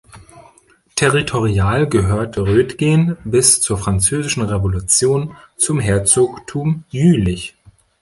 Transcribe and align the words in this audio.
Territorial 0.95 1.87
gehörte 1.87 2.41
Roetgen 2.41 3.17
bis 3.23 3.61
zur 3.61 3.77
Französischen 3.77 4.41
Revolution 4.41 5.35
zum 5.57 5.79
Herzogtum 5.79 6.85
Jülich. 6.89 7.55